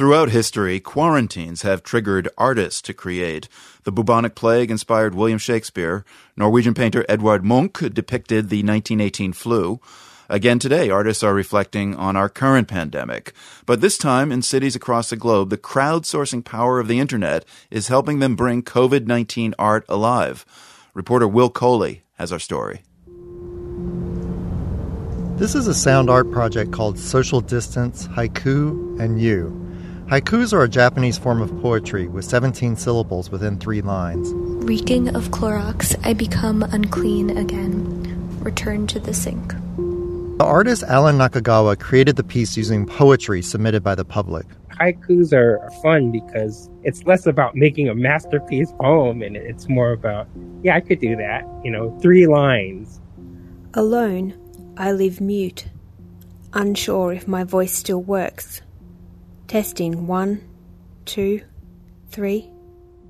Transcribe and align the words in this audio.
Throughout 0.00 0.30
history, 0.30 0.80
quarantines 0.80 1.60
have 1.60 1.82
triggered 1.82 2.30
artists 2.38 2.80
to 2.80 2.94
create. 2.94 3.50
The 3.84 3.92
bubonic 3.92 4.34
plague 4.34 4.70
inspired 4.70 5.14
William 5.14 5.38
Shakespeare. 5.38 6.06
Norwegian 6.38 6.72
painter 6.72 7.04
Edvard 7.06 7.44
Munch 7.44 7.80
depicted 7.92 8.48
the 8.48 8.62
1918 8.62 9.34
flu. 9.34 9.78
Again 10.30 10.58
today, 10.58 10.88
artists 10.88 11.22
are 11.22 11.34
reflecting 11.34 11.94
on 11.96 12.16
our 12.16 12.30
current 12.30 12.66
pandemic. 12.66 13.34
But 13.66 13.82
this 13.82 13.98
time, 13.98 14.32
in 14.32 14.40
cities 14.40 14.74
across 14.74 15.10
the 15.10 15.16
globe, 15.16 15.50
the 15.50 15.58
crowdsourcing 15.58 16.46
power 16.46 16.80
of 16.80 16.88
the 16.88 16.98
internet 16.98 17.44
is 17.70 17.88
helping 17.88 18.20
them 18.20 18.36
bring 18.36 18.62
COVID 18.62 19.06
19 19.06 19.54
art 19.58 19.84
alive. 19.86 20.46
Reporter 20.94 21.28
Will 21.28 21.50
Coley 21.50 22.04
has 22.14 22.32
our 22.32 22.38
story. 22.38 22.84
This 25.36 25.54
is 25.54 25.66
a 25.66 25.74
sound 25.74 26.08
art 26.08 26.30
project 26.30 26.72
called 26.72 26.98
Social 26.98 27.42
Distance, 27.42 28.08
Haiku, 28.08 28.98
and 28.98 29.20
You. 29.20 29.69
Haikus 30.10 30.52
are 30.52 30.64
a 30.64 30.68
Japanese 30.68 31.18
form 31.18 31.40
of 31.40 31.56
poetry 31.62 32.08
with 32.08 32.24
17 32.24 32.74
syllables 32.74 33.30
within 33.30 33.60
three 33.60 33.80
lines. 33.80 34.32
Reeking 34.66 35.14
of 35.14 35.28
Clorox, 35.28 35.94
I 36.04 36.14
become 36.14 36.64
unclean 36.64 37.38
again. 37.38 38.40
Return 38.40 38.88
to 38.88 38.98
the 38.98 39.14
sink. 39.14 39.54
The 40.38 40.44
artist 40.44 40.82
Alan 40.82 41.16
Nakagawa 41.16 41.78
created 41.78 42.16
the 42.16 42.24
piece 42.24 42.56
using 42.56 42.86
poetry 42.86 43.40
submitted 43.40 43.84
by 43.84 43.94
the 43.94 44.04
public. 44.04 44.46
Haikus 44.70 45.32
are 45.32 45.60
fun 45.80 46.10
because 46.10 46.68
it's 46.82 47.04
less 47.04 47.24
about 47.24 47.54
making 47.54 47.88
a 47.88 47.94
masterpiece 47.94 48.72
poem 48.80 49.22
and 49.22 49.36
it's 49.36 49.68
more 49.68 49.92
about, 49.92 50.26
yeah, 50.64 50.74
I 50.74 50.80
could 50.80 50.98
do 50.98 51.14
that. 51.14 51.44
You 51.62 51.70
know, 51.70 51.96
three 52.02 52.26
lines. 52.26 53.00
Alone, 53.74 54.34
I 54.76 54.90
live 54.90 55.20
mute, 55.20 55.66
unsure 56.52 57.12
if 57.12 57.28
my 57.28 57.44
voice 57.44 57.72
still 57.72 58.02
works. 58.02 58.62
Testing 59.50 60.06
one, 60.06 60.48
two, 61.06 61.42
three. 62.10 62.48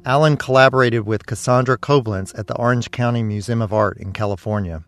Alan 0.06 0.38
collaborated 0.38 1.04
with 1.04 1.26
Cassandra 1.26 1.76
Coblentz 1.76 2.32
at 2.38 2.46
the 2.46 2.56
Orange 2.56 2.90
County 2.90 3.22
Museum 3.22 3.60
of 3.60 3.74
Art 3.74 3.98
in 3.98 4.14
California. 4.14 4.82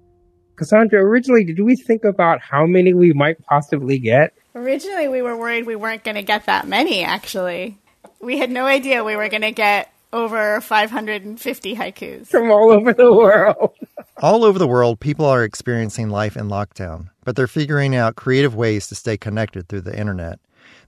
Cassandra, 0.56 1.04
originally, 1.04 1.44
did 1.44 1.60
we 1.60 1.76
think 1.76 2.04
about 2.04 2.40
how 2.40 2.64
many 2.64 2.94
we 2.94 3.12
might 3.12 3.36
possibly 3.44 3.98
get? 3.98 4.32
Originally, 4.54 5.08
we 5.08 5.20
were 5.20 5.36
worried 5.36 5.66
we 5.66 5.76
weren't 5.76 6.04
going 6.04 6.14
to 6.14 6.22
get 6.22 6.46
that 6.46 6.66
many, 6.66 7.04
actually. 7.04 7.76
We 8.18 8.38
had 8.38 8.50
no 8.50 8.64
idea 8.64 9.04
we 9.04 9.16
were 9.16 9.28
going 9.28 9.42
to 9.42 9.52
get 9.52 9.91
over 10.12 10.60
550 10.60 11.74
haikus 11.76 12.26
from 12.28 12.50
all 12.50 12.70
over 12.70 12.92
the 12.92 13.12
world. 13.12 13.72
all 14.22 14.44
over 14.44 14.58
the 14.58 14.68
world, 14.68 15.00
people 15.00 15.24
are 15.26 15.44
experiencing 15.44 16.10
life 16.10 16.36
in 16.36 16.48
lockdown, 16.48 17.08
but 17.24 17.36
they're 17.36 17.46
figuring 17.46 17.94
out 17.96 18.16
creative 18.16 18.54
ways 18.54 18.88
to 18.88 18.94
stay 18.94 19.16
connected 19.16 19.68
through 19.68 19.82
the 19.82 19.98
internet. 19.98 20.38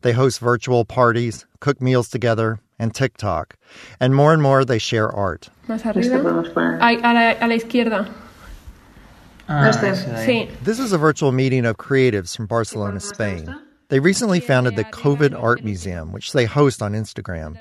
They 0.03 0.13
host 0.13 0.41
virtual 0.41 0.85
parties, 0.85 1.47
cook 1.61 1.81
meals 1.81 2.09
together, 2.09 2.61
and 2.79 2.95
TikTok. 2.95 3.57
And 4.01 4.15
more 4.15 4.33
and 4.33 4.43
more, 4.43 4.65
they 4.65 4.79
share 4.79 5.11
art. 5.11 5.49
Más 5.69 5.85
arriba. 5.85 6.19
a, 6.21 7.13
la, 7.15 7.35
a 7.41 7.47
la 7.49 7.55
izquierda. 7.55 8.13
Ah, 9.49 9.71
sí. 9.73 10.51
This 10.63 10.79
is 10.79 10.93
a 10.93 10.99
virtual 10.99 11.31
meeting 11.33 11.67
of 11.67 11.77
creatives 11.77 12.35
from 12.35 12.47
Barcelona, 12.47 13.01
Spain. 13.01 13.55
They 13.89 14.01
recently 14.01 14.41
founded 14.41 14.77
the 14.77 14.85
COVID 14.85 15.41
Art 15.41 15.63
Museum, 15.63 16.13
which 16.13 16.33
they 16.33 16.47
host 16.47 16.83
on 16.83 16.93
Instagram. 16.93 17.59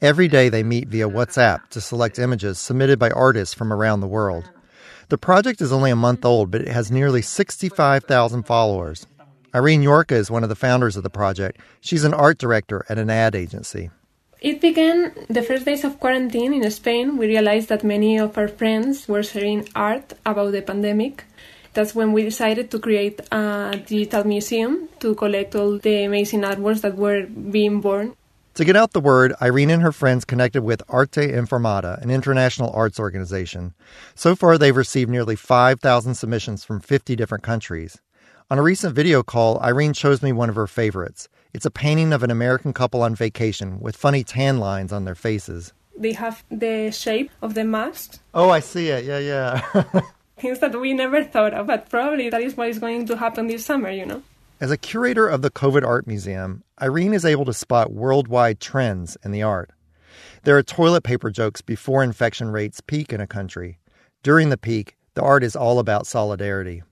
Every 0.00 0.26
day 0.26 0.48
they 0.48 0.62
meet 0.62 0.88
via 0.88 1.08
WhatsApp 1.08 1.68
to 1.70 1.80
select 1.80 2.18
images 2.18 2.58
submitted 2.58 2.98
by 2.98 3.10
artists 3.10 3.54
from 3.54 3.72
around 3.72 4.00
the 4.00 4.06
world. 4.06 4.50
The 5.08 5.18
project 5.18 5.60
is 5.60 5.72
only 5.72 5.90
a 5.90 5.96
month 5.96 6.24
old, 6.24 6.50
but 6.50 6.62
it 6.62 6.68
has 6.68 6.90
nearly 6.90 7.22
65,000 7.22 8.42
followers. 8.44 9.06
Irene 9.54 9.82
Llorca 9.82 10.12
is 10.12 10.30
one 10.30 10.42
of 10.42 10.48
the 10.48 10.56
founders 10.56 10.96
of 10.96 11.02
the 11.02 11.10
project. 11.10 11.60
She's 11.80 12.04
an 12.04 12.12
art 12.12 12.38
director 12.38 12.84
at 12.88 12.98
an 12.98 13.08
ad 13.08 13.34
agency. 13.34 13.90
It 14.40 14.60
began 14.60 15.12
the 15.28 15.42
first 15.42 15.64
days 15.64 15.84
of 15.84 15.98
quarantine 15.98 16.52
in 16.52 16.70
Spain. 16.70 17.16
We 17.16 17.26
realized 17.26 17.68
that 17.68 17.84
many 17.84 18.18
of 18.18 18.36
our 18.36 18.48
friends 18.48 19.08
were 19.08 19.22
sharing 19.22 19.68
art 19.74 20.12
about 20.26 20.52
the 20.52 20.60
pandemic. 20.60 21.24
That's 21.76 21.94
when 21.94 22.14
we 22.14 22.22
decided 22.22 22.70
to 22.70 22.78
create 22.78 23.20
a 23.30 23.78
digital 23.86 24.24
museum 24.24 24.88
to 25.00 25.14
collect 25.14 25.54
all 25.54 25.76
the 25.76 26.04
amazing 26.04 26.40
artworks 26.40 26.80
that 26.80 26.96
were 26.96 27.26
being 27.26 27.82
born. 27.82 28.16
To 28.54 28.64
get 28.64 28.76
out 28.76 28.92
the 28.94 29.00
word, 29.00 29.34
Irene 29.42 29.68
and 29.68 29.82
her 29.82 29.92
friends 29.92 30.24
connected 30.24 30.62
with 30.62 30.82
Arte 30.88 31.30
Informada, 31.30 32.00
an 32.00 32.10
international 32.10 32.70
arts 32.72 32.98
organization. 32.98 33.74
So 34.14 34.34
far, 34.34 34.56
they've 34.56 34.74
received 34.74 35.10
nearly 35.10 35.36
5,000 35.36 36.14
submissions 36.14 36.64
from 36.64 36.80
50 36.80 37.14
different 37.14 37.44
countries. 37.44 38.00
On 38.50 38.58
a 38.58 38.62
recent 38.62 38.94
video 38.94 39.22
call, 39.22 39.60
Irene 39.60 39.92
shows 39.92 40.22
me 40.22 40.32
one 40.32 40.48
of 40.48 40.56
her 40.56 40.66
favorites. 40.66 41.28
It's 41.52 41.66
a 41.66 41.70
painting 41.70 42.14
of 42.14 42.22
an 42.22 42.30
American 42.30 42.72
couple 42.72 43.02
on 43.02 43.14
vacation 43.14 43.80
with 43.80 43.96
funny 43.96 44.24
tan 44.24 44.58
lines 44.58 44.94
on 44.94 45.04
their 45.04 45.14
faces. 45.14 45.74
They 45.94 46.12
have 46.12 46.42
the 46.50 46.90
shape 46.90 47.30
of 47.42 47.52
the 47.52 47.64
mask. 47.64 48.18
Oh, 48.32 48.48
I 48.48 48.60
see 48.60 48.88
it. 48.88 49.04
Yeah, 49.04 49.18
yeah. 49.18 50.00
Things 50.38 50.58
that 50.58 50.78
we 50.78 50.92
never 50.92 51.24
thought 51.24 51.54
of, 51.54 51.66
but 51.66 51.88
probably 51.88 52.28
that 52.28 52.42
is 52.42 52.58
what 52.58 52.68
is 52.68 52.78
going 52.78 53.06
to 53.06 53.16
happen 53.16 53.46
this 53.46 53.64
summer, 53.64 53.90
you 53.90 54.04
know? 54.04 54.22
As 54.60 54.70
a 54.70 54.76
curator 54.76 55.26
of 55.26 55.40
the 55.40 55.50
COVID 55.50 55.82
Art 55.82 56.06
Museum, 56.06 56.62
Irene 56.80 57.14
is 57.14 57.24
able 57.24 57.46
to 57.46 57.54
spot 57.54 57.90
worldwide 57.90 58.60
trends 58.60 59.16
in 59.24 59.30
the 59.30 59.42
art. 59.42 59.70
There 60.42 60.58
are 60.58 60.62
toilet 60.62 61.04
paper 61.04 61.30
jokes 61.30 61.62
before 61.62 62.02
infection 62.02 62.50
rates 62.50 62.82
peak 62.82 63.14
in 63.14 63.20
a 63.22 63.26
country. 63.26 63.78
During 64.22 64.50
the 64.50 64.58
peak, 64.58 64.94
the 65.14 65.22
art 65.22 65.42
is 65.42 65.56
all 65.56 65.78
about 65.78 66.06
solidarity. 66.06 66.82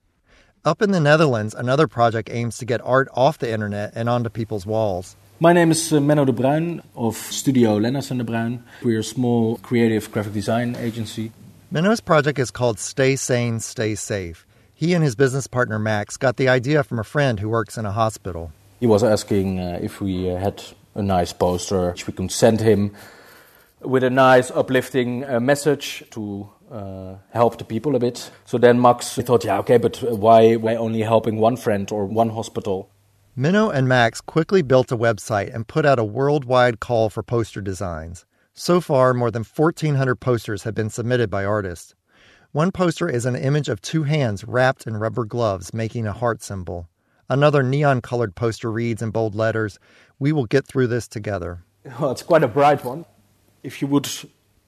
Up 0.65 0.81
in 0.81 0.93
the 0.93 1.01
Netherlands, 1.01 1.55
another 1.55 1.87
project 1.87 2.31
aims 2.33 2.57
to 2.59 2.65
get 2.65 2.81
art 2.83 3.09
off 3.13 3.37
the 3.37 3.53
internet 3.53 3.93
and 3.95 4.09
onto 4.09 4.31
people's 4.31 4.65
walls. 4.65 5.17
My 5.39 5.53
name 5.53 5.71
is 5.71 5.93
uh, 5.93 5.97
Menno 5.97 6.25
de 6.25 6.33
Bruin 6.33 6.81
of 6.97 7.17
Studio 7.17 7.79
Lennarts 7.79 8.11
and 8.11 8.21
de 8.21 8.25
Bruin. 8.25 8.65
We're 8.83 9.01
a 9.01 9.05
small 9.05 9.59
creative 9.59 10.11
graphic 10.11 10.33
design 10.33 10.77
agency. 10.77 11.33
Menno's 11.75 12.01
project 12.01 12.39
is 12.39 12.53
called 12.53 12.79
Stay 12.79 13.17
Sane, 13.17 13.59
Stay 13.59 13.97
Safe. 13.97 14.47
He 14.75 14.95
and 14.95 15.03
his 15.03 15.17
business 15.17 15.49
partner 15.49 15.77
Max 15.77 16.17
got 16.17 16.37
the 16.37 16.49
idea 16.49 16.85
from 16.85 17.01
a 17.01 17.03
friend 17.03 17.41
who 17.41 17.49
works 17.49 17.77
in 17.77 17.85
a 17.85 17.91
hospital. 17.91 18.53
He 18.79 18.87
was 18.87 19.03
asking 19.03 19.59
uh, 19.59 19.81
if 19.83 20.01
we 20.01 20.31
uh, 20.31 20.37
had 20.37 20.63
a 20.95 21.03
nice 21.03 21.33
poster 21.33 21.91
which 21.91 22.07
we 22.07 22.13
could 22.13 22.31
send 22.31 22.61
him 22.61 22.95
with 23.81 24.05
a 24.05 24.11
nice 24.11 24.53
uplifting 24.53 25.25
uh, 25.25 25.41
message 25.41 26.05
to 26.11 26.49
uh, 26.71 27.17
help 27.33 27.59
the 27.59 27.65
people 27.65 27.97
a 27.97 27.99
bit. 27.99 28.31
So 28.45 28.57
then 28.57 28.81
Max 28.81 29.17
thought, 29.17 29.45
yeah, 29.45 29.59
okay, 29.59 29.79
but 29.79 30.01
why, 30.01 30.55
why 30.55 30.77
only 30.77 31.01
helping 31.01 31.39
one 31.39 31.57
friend 31.57 31.91
or 31.91 32.07
one 32.07 32.31
hospital? 32.31 32.89
Menno 33.37 33.75
and 33.75 33.89
Max 33.89 34.21
quickly 34.21 34.63
built 34.63 34.93
a 34.93 34.97
website 34.97 35.53
and 35.53 35.67
put 35.67 35.85
out 35.85 35.99
a 35.99 36.05
worldwide 36.05 36.79
call 36.79 37.11
for 37.11 37.25
poster 37.25 37.61
designs. 37.61 38.25
So 38.57 38.81
far, 38.81 39.13
more 39.15 39.33
than 39.33 39.43
1,400 39.43 40.15
posters 40.15 40.63
have 40.63 40.77
been 40.77 40.89
submitted 40.89 41.29
by 41.29 41.45
artists. 41.45 41.97
One 42.53 42.71
poster 42.71 43.09
is 43.09 43.27
an 43.27 43.35
image 43.35 43.69
of 43.69 43.83
two 43.83 44.05
hands 44.05 44.45
wrapped 44.45 44.87
in 44.87 44.97
rubber 44.97 45.25
gloves 45.25 45.75
making 45.75 46.07
a 46.07 46.13
heart 46.13 46.41
symbol. 46.41 46.89
Another 47.29 47.65
neon 47.65 48.01
colored 48.01 48.37
poster 48.37 48.71
reads 48.71 49.03
in 49.03 49.11
bold 49.11 49.35
letters, 49.35 49.81
We 50.21 50.31
will 50.31 50.47
get 50.47 50.69
through 50.69 50.87
this 50.87 51.09
together. 51.09 51.65
Well, 51.99 52.13
it's 52.13 52.23
quite 52.23 52.45
a 52.45 52.49
bright 52.49 52.85
one. 52.85 53.07
If 53.65 53.83
you 53.83 53.89
would 53.89 54.09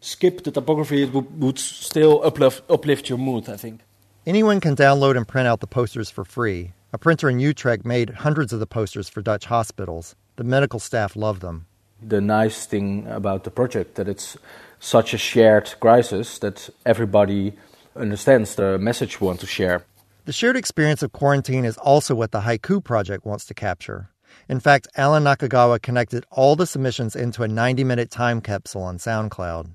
skip 0.00 0.42
the 0.42 0.50
typography, 0.50 1.04
it 1.04 1.12
would, 1.12 1.41
would 1.41 1.58
still 1.58 2.22
uplift, 2.24 2.68
uplift 2.68 3.08
your 3.08 3.18
mood, 3.18 3.48
I 3.48 3.56
think. 3.56 3.82
Anyone 4.26 4.60
can 4.60 4.74
download 4.74 5.16
and 5.16 5.28
print 5.28 5.47
out 5.47 5.60
the 5.60 5.68
posters 5.68 6.10
for 6.10 6.24
free. 6.24 6.72
A 6.92 6.98
printer 6.98 7.30
in 7.30 7.38
Utrecht 7.38 7.84
made 7.86 8.10
hundreds 8.10 8.53
of 8.53 8.58
the 8.58 8.66
posters 8.66 9.08
for 9.08 9.22
Dutch 9.22 9.47
hospitals. 9.47 10.16
The 10.34 10.44
medical 10.44 10.80
staff 10.80 11.14
love 11.14 11.38
them. 11.38 11.66
The 12.02 12.20
nice 12.20 12.66
thing 12.66 13.06
about 13.08 13.44
the 13.44 13.50
project 13.50 13.94
that 13.94 14.08
it's 14.08 14.36
such 14.80 15.14
a 15.14 15.18
shared 15.18 15.74
crisis 15.80 16.38
that 16.38 16.68
everybody 16.84 17.54
understands 17.96 18.54
the 18.54 18.78
message 18.78 19.20
we 19.20 19.26
want 19.26 19.40
to 19.40 19.46
share. 19.46 19.84
The 20.26 20.32
shared 20.32 20.56
experience 20.56 21.02
of 21.02 21.12
quarantine 21.12 21.64
is 21.64 21.78
also 21.78 22.14
what 22.14 22.32
the 22.32 22.40
Haiku 22.40 22.82
Project 22.82 23.24
wants 23.24 23.46
to 23.46 23.54
capture. 23.54 24.10
In 24.48 24.60
fact, 24.60 24.88
Alan 24.96 25.24
Nakagawa 25.24 25.80
connected 25.80 26.24
all 26.30 26.56
the 26.56 26.66
submissions 26.66 27.16
into 27.16 27.42
a 27.42 27.48
90 27.48 27.84
minute 27.84 28.10
time 28.10 28.41
capsule 28.41 28.82
on 28.82 28.98
SoundCloud. 28.98 29.71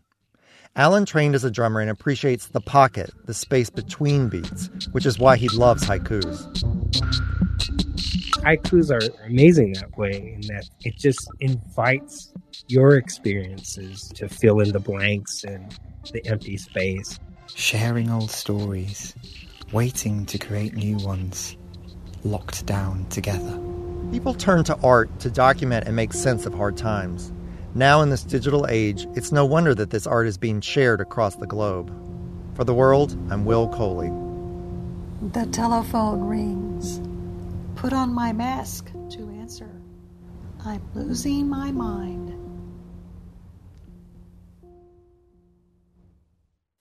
Alan 0.75 1.05
trained 1.05 1.35
as 1.35 1.43
a 1.43 1.51
drummer 1.51 1.81
and 1.81 1.89
appreciates 1.89 2.47
the 2.47 2.61
pocket, 2.61 3.09
the 3.25 3.33
space 3.33 3.69
between 3.69 4.29
beats, 4.29 4.69
which 4.91 5.05
is 5.05 5.19
why 5.19 5.35
he 5.35 5.49
loves 5.49 5.83
haikus. 5.83 6.39
Haikus 8.41 8.89
are 8.89 9.25
amazing 9.25 9.73
that 9.73 9.95
way, 9.97 10.33
in 10.35 10.41
that 10.47 10.67
it 10.83 10.97
just 10.97 11.29
invites 11.39 12.33
your 12.67 12.95
experiences 12.95 14.11
to 14.15 14.27
fill 14.27 14.59
in 14.59 14.71
the 14.71 14.79
blanks 14.79 15.43
and 15.43 15.77
the 16.11 16.25
empty 16.25 16.57
space. 16.57 17.19
Sharing 17.53 18.09
old 18.09 18.31
stories, 18.31 19.13
waiting 19.71 20.25
to 20.25 20.39
create 20.39 20.73
new 20.73 20.97
ones, 20.97 21.55
locked 22.23 22.65
down 22.65 23.05
together. 23.09 23.59
People 24.11 24.33
turn 24.33 24.63
to 24.63 24.75
art 24.77 25.19
to 25.19 25.29
document 25.29 25.85
and 25.85 25.95
make 25.95 26.11
sense 26.11 26.47
of 26.47 26.53
hard 26.53 26.77
times. 26.77 27.31
Now, 27.75 28.01
in 28.01 28.09
this 28.09 28.23
digital 28.23 28.65
age, 28.67 29.05
it's 29.15 29.31
no 29.31 29.45
wonder 29.45 29.75
that 29.75 29.91
this 29.91 30.07
art 30.07 30.25
is 30.25 30.37
being 30.37 30.61
shared 30.61 30.99
across 30.99 31.35
the 31.35 31.47
globe. 31.47 31.93
For 32.55 32.63
the 32.63 32.73
world, 32.73 33.11
I'm 33.29 33.45
Will 33.45 33.69
Coley. 33.69 34.09
The 35.31 35.45
telephone 35.51 36.21
rings. 36.21 36.99
Put 37.81 37.93
on 37.93 38.13
my 38.13 38.31
mask 38.31 38.91
to 39.09 39.29
answer. 39.39 39.81
I'm 40.63 40.83
losing 40.93 41.49
my 41.49 41.71
mind. 41.71 42.31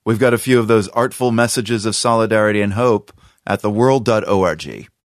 We've 0.05 0.19
got 0.19 0.35
a 0.35 0.38
few 0.38 0.58
of 0.58 0.69
those 0.69 0.88
artful 0.88 1.32
messages 1.32 1.87
of 1.87 1.97
solidarity 1.97 2.61
and 2.61 2.75
hope 2.75 3.19
at 3.47 3.62
theworld.org. 3.62 4.90